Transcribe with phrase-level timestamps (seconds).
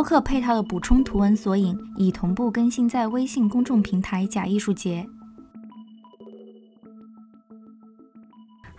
[0.00, 5.06] 播客配套的补充图文索引已同步更新在微信公众平台“假艺术节”。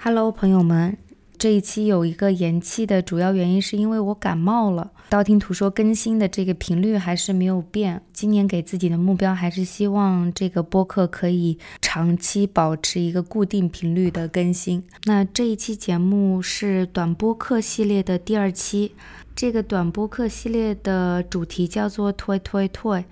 [0.01, 0.97] Hello，朋友们。
[1.37, 4.91] 这一期有一个延期的主要原因是因为我感冒了。
[5.09, 8.01] 道听途说更新的这个频率还是没有变。
[8.13, 14.83] 今年给自己的目标还是希望这个播客可以长期保持一个固定频率的更新。
[15.05, 18.93] 那这一期节目是短播客系列的第二期。
[19.35, 23.03] 这个短播客系列的主题叫做 “toy toy toy”。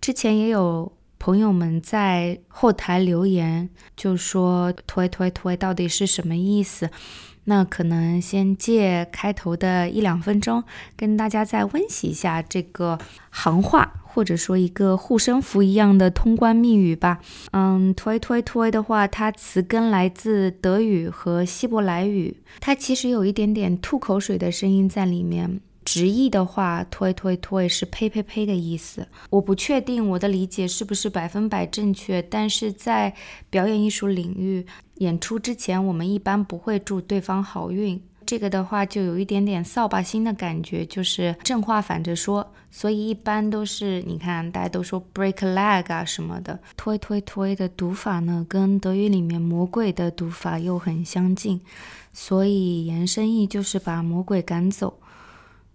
[0.00, 0.90] 之前也有
[1.22, 6.90] 朋友们在后台留言，就说 “toy toy toy” 到底是什么意思？
[7.44, 10.64] 那可能先借开头的一两分钟，
[10.96, 12.98] 跟大家再温习一下这个
[13.30, 17.20] 行话，或者说一个护身符一样的通关密语吧。
[17.52, 25.60] 嗯，推推推的话，它词根来自德语和希伯来语，它其实有一点点吐口水的声音在里面。
[25.84, 29.06] 直译的话，推推推是呸呸呸的意思。
[29.30, 33.14] 我不确定我的理解是不是百分百正确，但是在
[33.50, 34.66] 表演艺术领域，
[34.96, 38.00] 演出之前我们一般不会祝对方好运。
[38.24, 42.52] 这个的话就有一点点扫把星的感觉，就是正话反着说。
[42.70, 51.60] 所以一般都是，你看大家都说 break leg 啊什么的，推推推的读法呢，跟德语里面魔鬼的读法又很相近，
[52.14, 54.98] 所以延伸意就是把魔鬼赶走。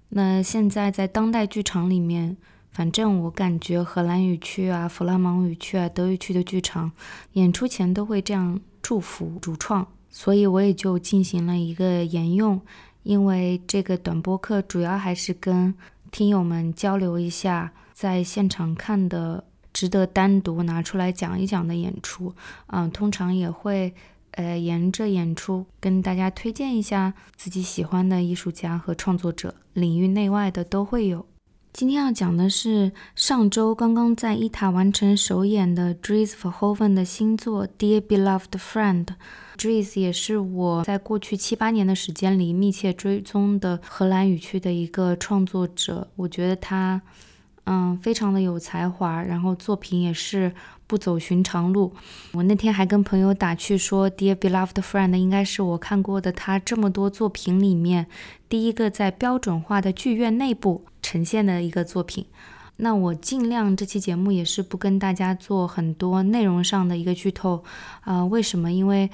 [0.09, 2.37] 那现在在当代剧场里面，
[2.71, 6.91] 反正我感觉荷兰语区啊、弗拉芒语区啊、德语区的剧场
[7.33, 12.59] 演出前都会这样祝福主创，所以我也就进行了一个沿用。
[13.03, 15.73] 因为这个短播课主要还是跟
[16.11, 22.33] 听友们交流一下在现场看的值得单独拿出来讲一讲的演出，
[22.67, 23.93] 嗯，通常也会。
[24.37, 31.25] 呃，沿着演出跟大家推荐一下自己喜欢的艺术家和创作者，领域内外的都会有。
[31.73, 39.05] 今天要讲的是上周刚刚在伊塔完成首演的 Dries Verhoeven 的新作《Dear Beloved Friend》。
[39.57, 47.01] Dries 也是我在过去七八年的时间里密切追踪的荷兰语区的一个创作者，我觉得他。
[47.69, 50.53] 嗯，非常的有才华，然后作品也是
[50.87, 51.93] 不走寻常路。
[52.31, 58.07] 我那天还跟朋友打趣说，《Dear Beloved Friend》应该是我看过的他这么多作品里面
[58.49, 62.25] 第一个在标准化的剧院内部呈现的一个作品。
[62.77, 67.63] 那我尽量这期节目也是不跟大家做很多内容上的一个剧透
[68.01, 68.23] 啊？
[68.25, 68.71] 为什么？
[68.71, 69.09] 因为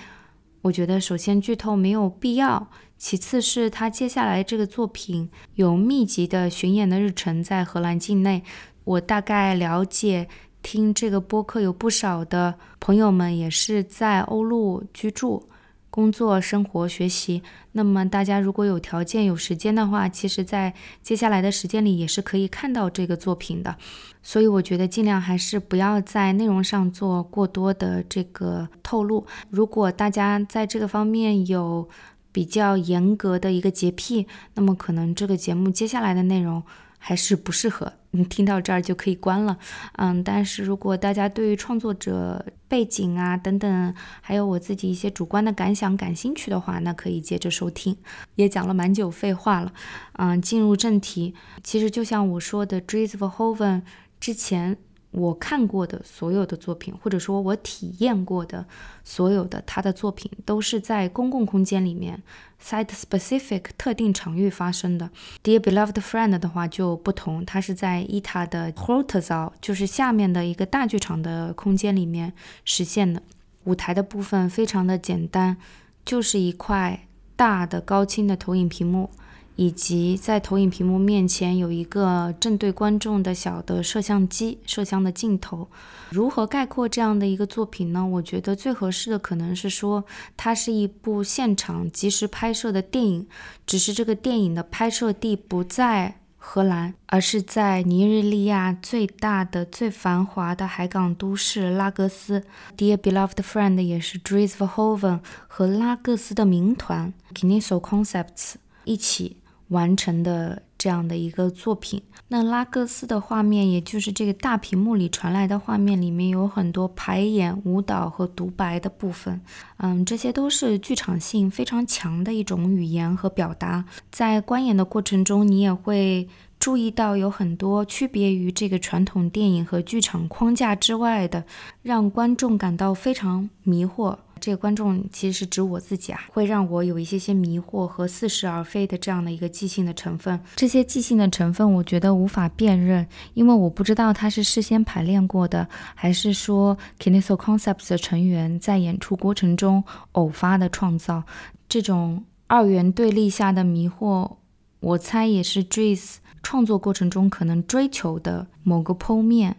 [0.61, 2.67] 我觉得首先剧透没有必要。
[2.97, 8.43] 其次是他接下来这个作品有密集的巡演的日程在荷兰境内，
[8.85, 10.29] 我大概了解，
[10.63, 15.47] 听这个播客有不少的朋友们也是在欧陆居住、
[15.91, 17.43] 工作、生活、学习。
[17.73, 23.75] 那么大家如果有条件、有时间的话，其实在接下来的时间里也是可以看到这个作品的。
[24.23, 29.27] 所以我觉得尽量还是不要在内容上做过多的这个透露。
[29.49, 31.87] 如果大家在这个方面有，
[32.31, 34.25] 比较严格的一个洁癖，
[34.55, 36.63] 那么可能这个节目接下来的内容
[36.97, 37.93] 还是不适合。
[38.15, 39.57] 你听到这儿就可以关了。
[39.93, 47.97] 嗯，但是如果大家对于创作者背景啊等等，还有我自己一些主观的感想感兴趣的话，那可以接着收听。
[48.35, 49.73] 也讲了蛮久废话了，
[50.13, 51.33] 嗯，进入正题。
[51.63, 53.81] 其实就像我说的 dreams of hoven
[54.19, 54.77] 之前。
[55.13, 58.65] 我看过的所有的作品，或者说我体验过的
[59.03, 62.21] 所有的他的作品，都是在公共空间里面
[62.61, 65.09] ，site-specific 特定场域发生的。
[65.43, 72.33] Dear beloved friend 的话就不同，它是在伊塔的 Hortzaal，就是下面的一个大剧场的空间里面
[72.65, 73.21] 实现的。
[73.65, 75.55] 舞台的部分非常的简单，
[76.03, 79.09] 就是一块大的高清的投影屏幕。
[79.55, 85.67] 以及在投影屏幕面前有一个正对观众的小的摄像机、摄像的镜头。
[86.09, 88.05] 如何概括这样的一个作品呢？
[88.05, 90.03] 我觉得最合适的可能是说，
[90.37, 93.27] 它是一部现场即时拍摄的电影，
[93.65, 96.15] 只是这个电影的拍摄地不在。
[96.45, 102.43] 荷兰，而是在尼日利亚最大的、最繁华的海港都市拉各斯。
[102.77, 109.37] Dear beloved friend 也是 Dries Verhoven 和拉各斯的民团 Kiniso Concepts 一起
[109.69, 112.01] 完成的这样的一个作品。
[112.27, 119.39] 那拉各斯的画面，也就是这个大屏幕里传来的画面，里面有很多排演、舞蹈和独白的部分。
[119.77, 123.85] 嗯，这些都是剧场性非常强的一种语言和表达。
[124.11, 126.27] 在观演的过程中，你也会。
[126.59, 131.43] 注意到有很多区别于这个传统电影和剧场框架之外的，
[131.81, 134.15] 让观众感到非常迷惑。
[134.39, 140.39] 这个观众其实是指我自己啊，会让我有一些些迷惑和似是而非的这样的一个即兴的成分。
[140.55, 149.83] 这些即兴的成分，我觉得无法辨认，因为我不知道它是事先排练过的，还是说 Kineso Concepts 的成员在演出过程中
[150.13, 151.23] 偶发的创造。
[151.69, 154.35] 这种二元对立下的迷惑，
[154.79, 156.15] 我猜也是 Dries。
[156.45, 159.55] 创作过程中可能追求的某个剖面，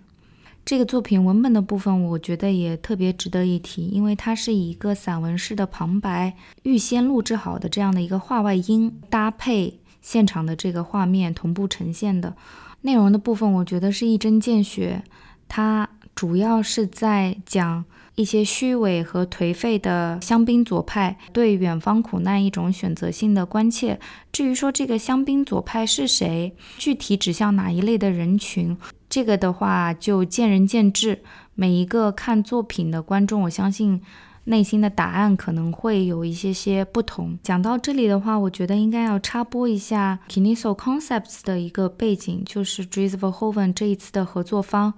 [0.64, 12.34] 这个作品文本的部分，我觉得也特别值得一提，因为它是以一个散文式的旁白，预先录制好的这样的一个画外音，搭配现场的这个画面同步呈现的。
[12.80, 15.02] 内容的部分，我觉得是一针见血，
[15.48, 17.84] 它主要是在讲。
[18.16, 23.98] 一些虚伪和颓废的香槟左派对远方苦难一种选择性的关切。
[24.30, 28.78] 至于说这个香槟左派是谁，具体指向哪一类的人群，
[29.14, 31.22] 这个的话就见仁见智。
[31.54, 34.02] 每一个看作品的观众，我相信
[34.42, 37.38] 内心的答案可能会有一些些不同。
[37.40, 44.94] 讲到这里的话，我觉得应该要插播一下 KinesoConcepts 的一个背景，就是 Dries Verhoeven 这一次的合作方。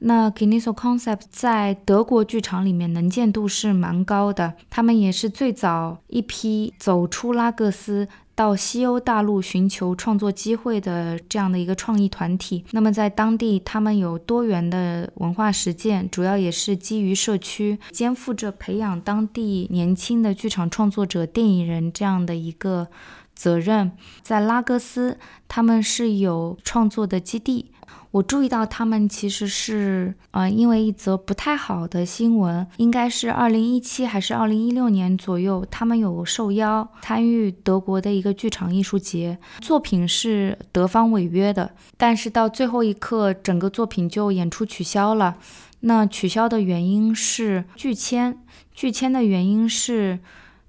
[0.00, 8.08] 那 KinesoConcepts 在德国剧场里面能见度是蛮高的，他们也是最早一批走出拉各斯
[8.40, 12.64] 到西欧大陆寻求创作机会的这样的一个创意团体。
[12.70, 22.88] 那么在当地，他们有多元的文化实践，主要也是基于社区，肩负着培养当地年轻的剧场创作者、电影人这样的一个
[23.34, 23.92] 责任。
[24.22, 27.69] 在拉各斯，他们是有创作的基地。
[28.12, 45.36] 我注意到他们其实是，呃，因为一则不太好的新闻，应该是二零一七还是二零一六年左右，他们有受邀参与德国的一个剧场艺术节，作品是德方违约的，但是到最后一刻，整个作品就演出取消了。
[45.82, 48.36] 那取消的原因是拒签，
[48.74, 50.18] 拒签的原因是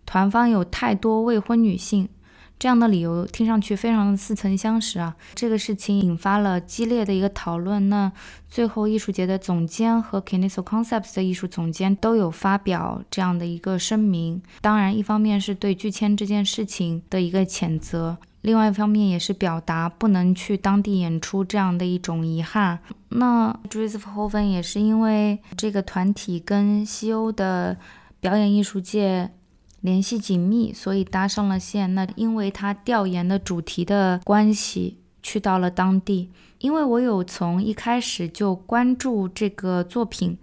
[0.05, 2.07] 团方有太多未婚女性。
[2.61, 5.15] 这样的理由听上去非常的似曾相识啊！
[5.33, 7.89] 这个事情引发了激烈的一个讨论。
[7.89, 8.11] 那
[8.47, 14.39] 最后艺术节的总监和 Kiniso Concepts 的艺术总监都有发表这样的一个声明。
[14.61, 22.77] 当然，一方面是对拒签这件事情的一个谴责，另外一方面也是表达不能去当地演出这样的一种遗憾。
[23.09, 27.75] 那 Dries Verhoeven 也是因为这个团体跟西欧的
[28.19, 29.31] 表演艺术界。
[29.81, 31.93] 联系紧密，所以搭上了线。
[31.93, 36.29] 那因为他调研的主题的关系，去到了当地。
[36.59, 40.37] 因为我有从一开始就关注这个作品，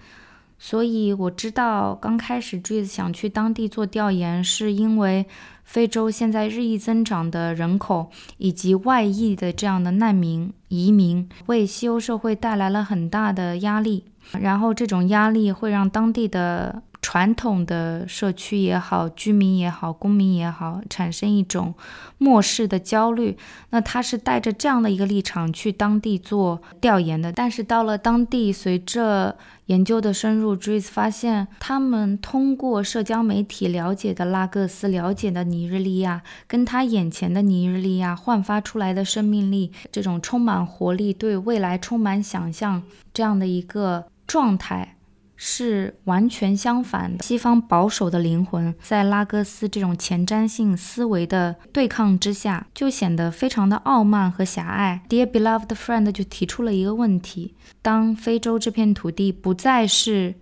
[0.58, 5.25] 所以我知道刚开始 jis 想去当地做调研，是因为
[5.62, 14.06] 非洲现在日益增长的人口以及外溢的这样的难民移民，为西欧社会带来了很大的压力。
[14.32, 16.82] 然后这种压力会让当地的。
[17.00, 21.74] 传统的社区也好，居民也好，公民也好，产生一种
[22.19, 23.36] 漠视的焦虑。
[23.70, 27.32] 那他是带着这样的一个立场去当地做调研的。
[27.32, 29.36] 但是到了当地，随着
[29.67, 42.82] 研究的深入 d r e s 发现，他们通过社交媒体了解的拉各斯，了解的尼日利亚，跟他眼前的尼日利亚焕发出来的生命力，这种充满活力、对未来充满想象
[43.14, 44.96] 这样的一个状态。
[45.40, 47.22] 是完全相反的。
[47.22, 55.00] 西方保守的灵魂在拉各斯这种前瞻性思维的对抗之下，就显得非常的傲慢和狭隘。
[55.08, 60.34] Dear beloved friend 就提出了一个问题：当非洲这片土地不再是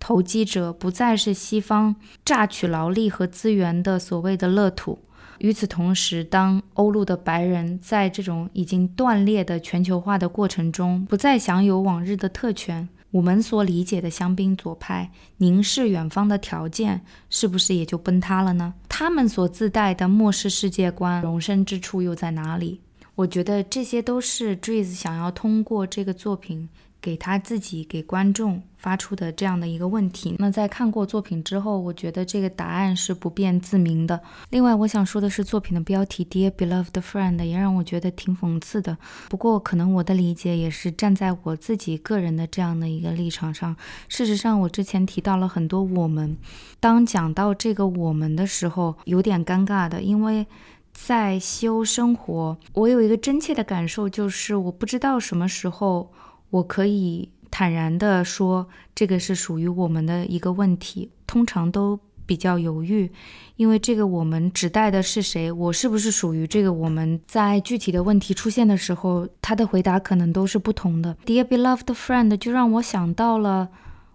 [0.00, 1.94] 投机者，不再是西方
[2.24, 4.98] 榨取劳力和资源的所谓的乐土，
[5.40, 12.88] 与此同时，当欧陆的白人在这种已经断裂的全球化的过程中，不再享有往日的特权。
[13.12, 18.74] 我们所理解的香槟左派凝视远方的条件，是不是也就崩塌了呢？
[18.88, 22.80] 他们所自带的末世世界观容身之处又在哪里？
[23.16, 26.68] 我觉得这些都是 Dries 想要通过这个作品
[27.00, 30.36] 给他自己、给观众发出的这样的一个问题。
[30.38, 34.20] 那在看过作品之后，我觉得这个答案是不辩自明的。
[34.50, 38.96] 另外，我想说的是，作品的标题《Dear Beloved Friend》也让我觉得挺讽刺的。
[39.28, 43.76] 不过，可能我的理解也是站在我自己个人的这样的一个立场上。
[44.08, 46.36] 事实上，我之前提到了很多我们，
[46.78, 50.46] 当讲到这个我们的时候，有点尴尬的，因为。
[50.92, 56.12] 在西欧生活，我有一个真切的感受，就是我不知道什么时候
[56.50, 61.10] 我可以坦然地说这个是属于我们的一个问题。
[61.26, 63.10] 通常都比较犹豫，
[63.56, 67.20] 因为这个我们指代的是谁，我是不是属于这个我们？
[67.26, 71.16] 在具体的问题出现的时候，他的回答可能都是不同的。
[71.24, 73.68] Dear beloved friend，就让我想到了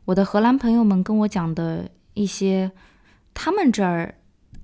[0.05, 2.71] 我的荷兰朋友们跟我讲的一些
[3.33, 4.15] 他们这儿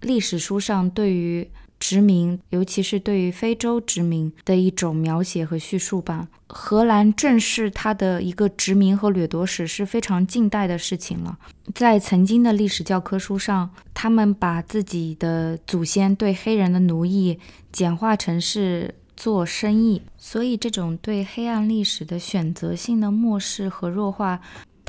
[0.01, 1.49] 历史书上对于。
[1.81, 6.27] 殖民，尤其是对于非洲殖民的一种描写和叙述吧。
[6.47, 11.39] 荷兰正是它的一个殖民和掠夺史是非常近代的事情了。
[11.73, 17.39] 在曾经的历史教科书上，他们把自己的祖先对黑人的奴役
[17.71, 24.39] 简化成是做生意，所以这种对黑暗历史的选择性的漠视和弱化。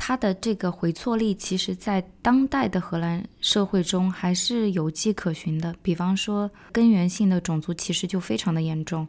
[0.05, 5.73] 它的这个回错力，其实在当代的荷兰社会中还是有迹可循的。
[5.81, 9.07] 比方说，根源性的种族歧视就非常的严重。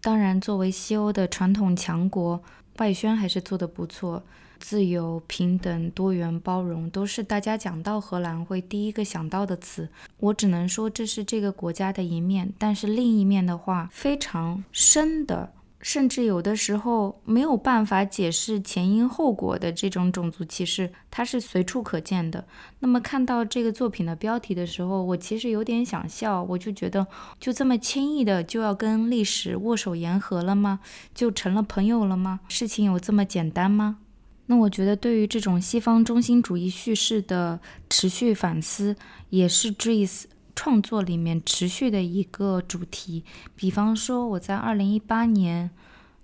[0.00, 2.42] 当然，作为西欧的传统强国，
[2.78, 4.22] 外宣还是做得不错，
[4.58, 9.86] 自由、平等、多元、包容都是大家讲到荷兰会第一个想到的词。
[10.16, 15.52] 我只能说这是这个国家的一面，但是另一面的话，非常深的。
[15.80, 22.44] 甚至有的时候没有办法解释前因后果的这种种族歧视，它是随处可见的。
[22.80, 27.06] 那么看到这个作品的标题的时候，我其实有点想笑，我就觉得
[27.38, 30.80] 就这么轻易的就要跟历史握手言和了吗？
[31.14, 32.40] 就成了朋友了吗？
[32.48, 33.98] 事情有这么简单吗？
[34.46, 38.96] 那我觉得对于这种西方中心主义叙事的持续反思，
[39.28, 40.24] 也是 Dries。
[40.60, 43.24] 创作里面持续的一个主题，
[43.56, 45.70] 比方说我在二零一八年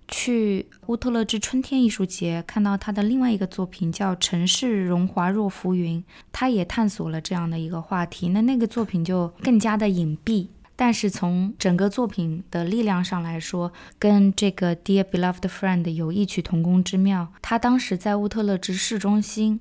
[0.07, 5.99] 去乌特勒支春天艺术节看到他的另外一个作品叫《城市荣华若浮云》，
[6.31, 8.29] 他也探索了这样的一个话题。
[8.29, 17.33] 那那个作品就更加的隐蔽，但是从整个作品的力量上来说，跟这个 Dear Beloved Friend 有异曲同工之妙。
[17.41, 19.59] 他当时在乌特勒支市中心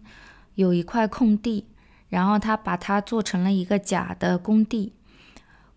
[0.57, 1.65] 有一块空地。
[2.09, 4.93] 然后他把它做成了一个假的工地，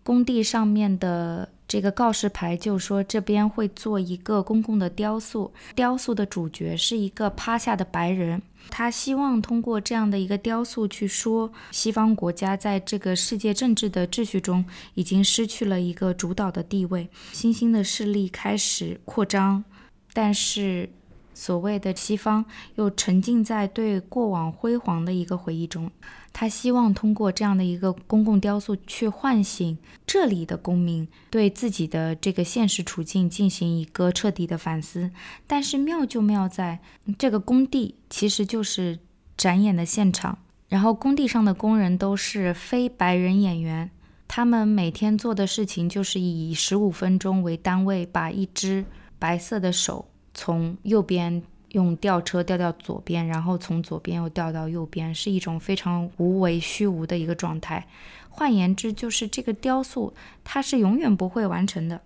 [0.02, 19.64] 工地上面的这个告示牌就说这边会做一个公共的雕塑，雕塑的主角是一个趴下的白人，他希望通过这样的一个雕塑去说西方国家在这个世界政治的秩序中已经失去了一个主导的地位，新兴的势力开始扩张，
[20.12, 20.90] 但是。
[21.32, 22.44] 所谓的西方
[22.74, 25.90] 又沉浸在对过往辉煌的一个回忆中，
[26.32, 35.10] 他希望通过这样的一个公共雕塑去唤醒这里的公民对自己的这个现实处境进行一个彻底的反思。
[35.46, 36.80] 但是妙就妙在
[37.18, 38.98] 这个工地其实就是
[39.36, 43.90] 展演的现场，然后工地上的工人都是非白人演员，
[44.28, 48.84] 他们每天做的事情就是以十五分钟为单位把一只
[49.18, 50.09] 白色的手。
[50.32, 57.86] 从右边用吊车吊到左边，然后从左边又吊到右边，是一种非常无为虚无的一个状态。
[58.28, 62.00] 换言之，就是这个雕塑它是永远不会完成的。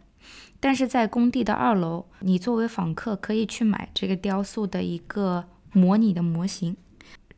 [0.58, 6.76] 但是在工地的二楼，你作为访客可以去买这个雕塑的一个模拟的模型。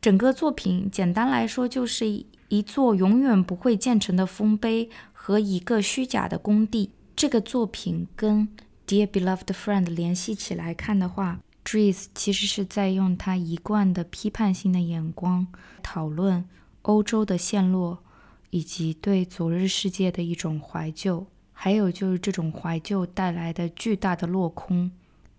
[0.01, 6.91] 整个作品简单来说就是一座永远不会建成的丰碑和一个虚假的工地。
[7.15, 8.47] 这个作品跟。
[8.87, 15.45] Dear beloved friend，联系起来看的话，Dries 其实是在用他一贯的批判性的眼光
[15.83, 16.47] 讨论
[16.83, 18.01] 欧洲的陷落，
[18.49, 24.89] 以及对昨日世界的一种怀旧，还有就是这种怀旧带来的巨大的落空，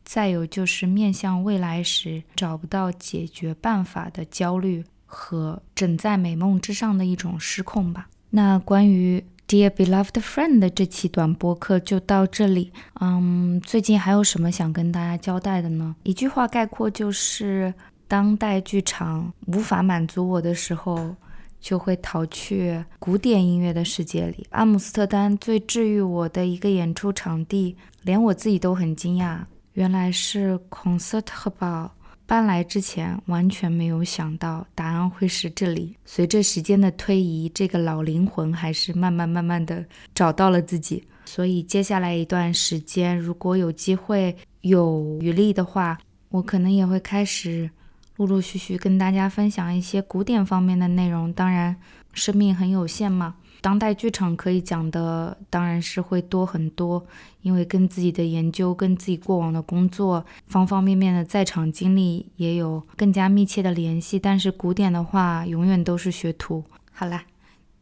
[0.04, 8.10] 再有就是面向未来时找不到解决办法的焦虑和枕在美梦之上的一种失控吧。
[8.28, 9.24] 那关于。
[9.48, 12.70] Dear beloved friend，这期短播课就到这里。
[13.00, 15.96] 嗯，最近还有什么想跟大家交代的呢？
[16.02, 17.72] 一句话概括就是：
[18.06, 21.16] 当代剧场无法满足我的时候，
[21.58, 24.46] 就会逃去古典音乐的世界里。
[24.50, 29.38] 阿姆斯特丹最治愈我的一个演出场地，连我自己都很惊讶，
[29.72, 31.88] 原来是 Concertgebouw。
[32.28, 35.96] 搬来之前完全没有想到答案会是这里。
[36.04, 39.82] 随着时间的推移，这个老灵魂还是慢慢慢慢的
[40.14, 41.02] 找到了自己。
[41.24, 45.96] 所以接下来一段时间，如果有机会有余力的话，
[46.28, 47.70] 我可能也会开始
[48.16, 51.32] 陆陆续续跟大家分享一些古典方面的内容。
[51.32, 51.74] 当然，
[52.12, 57.04] 生命很有限嘛，当代剧场可以讲的当然是会多很多，
[57.42, 64.18] 因为跟自己的研究、跟自己过往的工作方方面面的在场经历也有更加密切的联系。
[64.18, 66.64] 但是古典的话，永远都是学徒。
[66.92, 67.24] 好啦，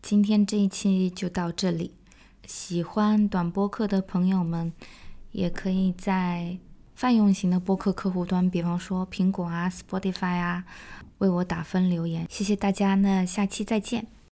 [0.02, 1.92] 今天这一期就到这里。
[2.46, 4.72] 喜欢短播客的朋友们，
[5.32, 6.58] 也可以在。
[6.94, 10.64] 泛用型的播客客户端，比方说苹果啊、Spotify 啊，
[11.18, 14.06] 为我打分留言，谢谢大家，那下期再见。